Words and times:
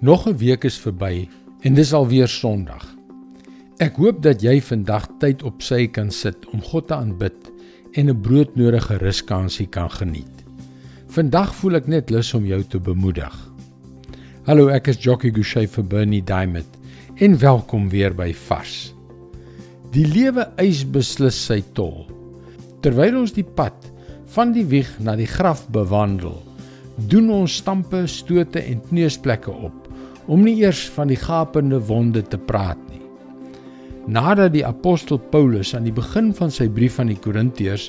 Nog 0.00 0.26
'n 0.26 0.36
week 0.36 0.64
is 0.64 0.78
verby 0.78 1.28
en 1.60 1.74
dis 1.74 1.92
alweer 1.92 2.28
Sondag. 2.28 2.94
Ek 3.76 3.96
hoop 3.96 4.22
dat 4.22 4.42
jy 4.42 4.60
vandag 4.60 5.06
tyd 5.18 5.42
op 5.42 5.62
sy 5.62 5.86
kan 5.86 6.10
sit 6.10 6.46
om 6.50 6.62
God 6.62 6.86
te 6.86 6.94
aanbid 6.94 7.52
en 7.92 8.10
'n 8.10 8.20
broodnodige 8.20 8.96
ruskansie 8.96 9.66
kan 9.66 9.90
geniet. 9.90 10.44
Vandag 11.06 11.54
voel 11.54 11.74
ek 11.74 11.86
net 11.86 12.10
lus 12.10 12.34
om 12.34 12.46
jou 12.46 12.62
te 12.62 12.80
bemoedig. 12.80 13.50
Hallo, 14.42 14.68
ek 14.68 14.88
is 14.88 14.98
Jockey 14.98 15.30
Gouchee 15.30 15.68
vir 15.68 15.84
Bernie 15.84 16.24
Diamond 16.24 16.78
en 17.14 17.38
welkom 17.38 17.88
weer 17.88 18.14
by 18.14 18.34
Vars. 18.34 18.94
Die 19.90 20.06
lewe 20.06 20.52
eis 20.56 20.90
beslis 20.90 21.44
sy 21.46 21.62
tol. 21.72 22.06
Terwyl 22.80 23.18
ons 23.18 23.32
die 23.32 23.46
pad 23.54 23.92
van 24.26 24.52
die 24.52 24.66
wieg 24.66 24.98
na 24.98 25.16
die 25.16 25.26
graf 25.26 25.68
bewandel, 25.68 26.42
doen 26.96 27.30
ons 27.30 27.56
stampe, 27.56 28.06
stote 28.06 28.60
en 28.60 28.80
kneusplekke 28.88 29.50
op 29.50 29.83
om 30.26 30.44
nie 30.44 30.56
eers 30.62 30.86
van 30.94 31.10
die 31.10 31.20
gapende 31.20 31.80
wonde 31.88 32.22
te 32.22 32.38
praat 32.38 32.80
nie. 32.90 33.02
Nadat 34.06 34.52
die 34.52 34.64
apostel 34.66 35.18
Paulus 35.32 35.72
aan 35.76 35.86
die 35.88 35.94
begin 35.94 36.32
van 36.36 36.52
sy 36.52 36.66
brief 36.68 36.98
aan 37.00 37.12
die 37.12 37.20
Korintiërs 37.20 37.88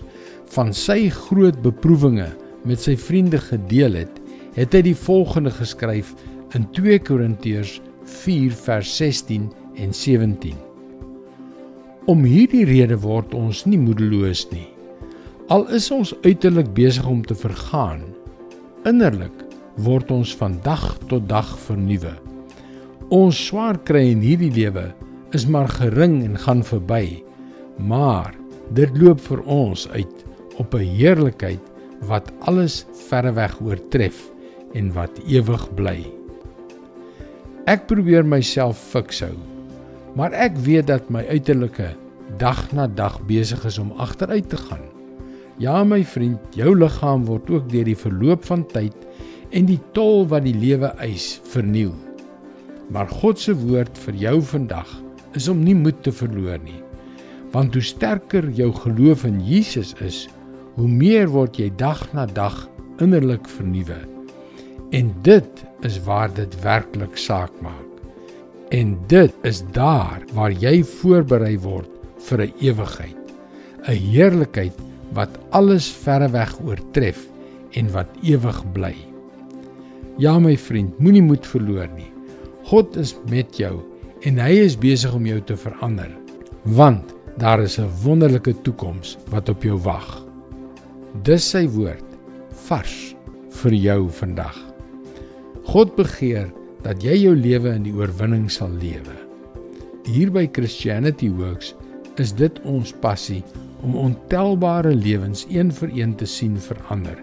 van 0.56 0.72
sy 0.76 1.10
groot 1.12 1.58
beproewinge 1.64 2.30
met 2.66 2.82
sy 2.82 2.96
vriende 3.00 3.42
gedeel 3.42 4.00
het, 4.00 4.22
het 4.56 4.76
hy 4.76 4.82
die 4.88 4.96
volgende 4.96 5.52
geskryf 5.52 6.14
in 6.56 6.68
2 6.78 7.02
Korintiërs 7.04 7.82
4 8.08 8.56
vers 8.64 8.96
16 8.98 9.50
en 9.82 9.92
17. 9.94 10.56
Om 12.08 12.24
hierdie 12.24 12.64
rede 12.70 12.98
word 13.04 13.34
ons 13.36 13.66
nie 13.68 13.80
moedeloos 13.82 14.46
nie. 14.54 14.68
Al 15.52 15.68
is 15.76 15.92
ons 15.94 16.14
uiterlik 16.24 16.72
besig 16.78 17.06
om 17.10 17.26
te 17.26 17.36
vergaan, 17.38 18.06
innerlik 18.88 19.44
word 19.86 20.14
ons 20.14 20.32
van 20.40 20.56
dag 20.64 20.94
tot 21.10 21.28
dag 21.30 21.52
vernuwe. 21.68 22.16
Ons 23.14 23.38
swaar 23.38 23.78
kry 23.86 24.08
in 24.16 24.24
hierdie 24.26 24.50
lewe 24.50 24.88
is 25.38 25.44
maar 25.46 25.70
gering 25.70 26.24
en 26.26 26.40
gaan 26.42 26.64
verby, 26.66 27.22
maar 27.78 28.34
dit 28.74 28.90
loop 28.98 29.20
vir 29.28 29.44
ons 29.46 29.84
uit 29.94 30.24
op 30.58 30.74
'n 30.74 30.82
heerlikheid 30.82 31.62
wat 32.10 32.34
alles 32.50 32.88
verreweg 33.10 33.62
oortref 33.62 34.32
en 34.74 34.92
wat 34.94 35.12
ewig 35.28 35.68
bly. 35.76 36.02
Ek 37.68 37.86
probeer 37.86 38.26
myself 38.26 38.78
fikshou, 38.78 39.38
maar 40.16 40.34
ek 40.34 40.58
weet 40.58 40.88
dat 40.88 41.10
my 41.10 41.22
uiterlike 41.30 41.94
dag 42.40 42.74
na 42.74 42.88
dag 42.88 43.22
besig 43.28 43.66
is 43.66 43.78
om 43.78 43.94
agteruit 43.98 44.50
te 44.50 44.58
gaan. 44.58 44.82
Ja 45.60 45.84
my 45.84 46.04
vriend, 46.04 46.40
jou 46.56 46.76
liggaam 46.76 47.26
word 47.26 47.50
ook 47.50 47.70
deur 47.70 47.86
die 47.86 47.96
verloop 47.96 48.46
van 48.46 48.66
tyd 48.66 48.96
en 49.52 49.66
die 49.66 49.80
tol 49.94 50.26
wat 50.28 50.44
die 50.44 50.58
lewe 50.58 50.88
eis 50.98 51.40
verniel. 51.44 51.94
Maar 52.90 53.10
God 53.10 53.40
se 53.40 53.56
woord 53.58 53.98
vir 54.06 54.18
jou 54.20 54.40
vandag 54.42 54.90
is 55.36 55.48
om 55.52 55.64
nie 55.64 55.76
moed 55.76 56.04
te 56.04 56.14
verloor 56.16 56.60
nie. 56.64 56.82
Want 57.52 57.74
hoe 57.76 57.84
sterker 57.84 58.48
jou 58.56 58.72
geloof 58.74 59.26
in 59.28 59.40
Jesus 59.44 59.94
is, 60.04 60.26
hoe 60.76 60.88
meer 60.88 61.30
word 61.32 61.60
jy 61.60 61.70
dag 61.80 62.02
na 62.14 62.26
dag 62.26 62.66
innerlik 63.04 63.48
vernuwe. 63.50 63.98
En 64.96 65.12
dit 65.24 65.66
is 65.88 66.00
waar 66.06 66.32
dit 66.36 66.62
werklik 66.64 67.18
saak 67.20 67.54
maak. 67.64 67.84
En 68.76 68.96
dit 69.08 69.34
is 69.48 69.62
daar 69.76 70.24
waar 70.34 70.52
jy 70.52 70.82
voorberei 70.84 71.56
word 71.60 71.92
vir 72.28 72.42
'n 72.42 72.54
ewigheid, 72.60 73.34
'n 73.88 73.92
heerlikheid 73.92 74.78
wat 75.14 75.30
alles 75.52 75.92
verreweg 75.92 76.60
oortref 76.66 77.28
en 77.74 77.92
wat 77.92 78.10
ewig 78.24 78.64
bly. 78.74 78.96
Ja 80.18 80.40
my 80.40 80.58
vriend, 80.58 81.00
moenie 81.00 81.22
moed 81.22 81.48
verloor 81.48 81.88
nie. 81.96 82.15
God 82.66 82.96
is 82.98 83.12
met 83.30 83.60
jou 83.62 83.76
en 84.26 84.40
hy 84.42 84.56
is 84.64 84.74
besig 84.82 85.14
om 85.14 85.26
jou 85.30 85.38
te 85.46 85.54
verander. 85.60 86.10
Want 86.74 87.12
daar 87.38 87.62
is 87.62 87.78
'n 87.78 87.92
wonderlike 88.02 88.54
toekoms 88.66 89.18
wat 89.30 89.50
op 89.50 89.64
jou 89.64 89.78
wag. 89.78 90.26
Dis 91.22 91.50
sy 91.50 91.68
woord 91.68 92.04
vars 92.66 93.16
vir 93.50 93.74
jou 93.74 94.10
vandag. 94.10 94.58
God 95.64 95.96
begeer 95.96 96.50
dat 96.82 97.04
jy 97.04 97.14
jou 97.14 97.36
lewe 97.36 97.70
in 97.70 97.84
die 97.84 97.94
oorwinning 97.94 98.50
sal 98.52 98.70
lewe. 98.70 99.14
Hier 100.06 100.32
by 100.32 100.50
Christianity 100.52 101.30
Works 101.30 101.76
is 102.18 102.34
dit 102.34 102.60
ons 102.64 102.94
passie 102.94 103.44
om 103.84 103.96
ontelbare 103.96 104.96
lewens 104.96 105.46
een 105.50 105.72
vir 105.72 105.90
een 105.94 106.16
te 106.16 106.26
sien 106.26 106.58
verander 106.58 107.22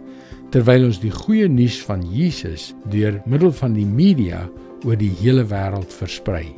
terwyl 0.52 0.84
ons 0.84 0.98
die 1.00 1.12
goeie 1.12 1.46
nuus 1.48 1.78
van 1.86 2.02
Jesus 2.12 2.72
deur 2.92 3.16
middel 3.24 3.54
van 3.56 3.72
die 3.72 3.88
media 3.88 4.42
oor 4.84 4.98
die 5.00 5.12
hele 5.22 5.46
wêreld 5.48 5.94
versprei. 5.96 6.50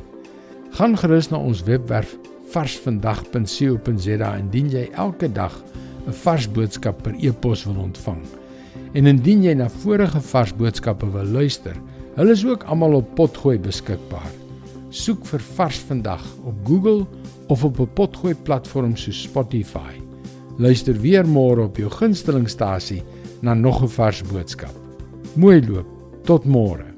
Gaan 0.75 0.97
gerus 0.99 1.29
na 1.31 1.39
ons 1.39 1.61
webwerf 1.63 2.17
varsvandag.co.za 2.51 4.31
indien 4.41 4.67
jy 4.73 4.89
elke 4.99 5.29
dag 5.31 5.55
'n 6.07 6.11
vars 6.23 6.47
boodskap 6.51 7.01
per 7.03 7.15
e-pos 7.23 7.63
wil 7.65 7.79
ontvang. 7.87 8.21
En 8.93 9.07
indien 9.07 9.43
jy 9.43 9.53
na 9.53 9.69
vorige 9.69 10.19
vars 10.21 10.53
boodskappe 10.53 11.07
wil 11.11 11.25
luister, 11.25 11.75
hulle 12.15 12.31
is 12.31 12.45
ook 12.45 12.63
almal 12.63 12.99
op 12.99 13.15
Potgooi 13.15 13.57
beskikbaar. 13.59 14.31
Soek 14.89 15.25
vir 15.25 15.39
Vars 15.39 15.79
Vandag 15.79 16.23
op 16.43 16.55
Google 16.67 17.07
of 17.47 17.63
op 17.63 17.79
'n 17.79 17.93
Potgooi 17.95 18.35
platform 18.35 18.95
soos 18.95 19.23
Spotify. 19.23 19.95
Luister 20.57 20.93
weer 21.01 21.25
môre 21.25 21.63
op 21.63 21.77
jou 21.77 21.89
gunstelingstasie 21.89 23.03
na 23.45 23.53
nog 23.53 23.81
'n 23.81 23.87
vars 23.87 24.21
boodskap. 24.23 24.73
Mooi 25.35 25.61
loop. 25.67 25.85
Tot 26.23 26.45
môre. 26.45 26.94